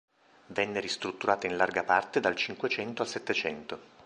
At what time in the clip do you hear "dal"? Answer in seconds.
2.19-2.35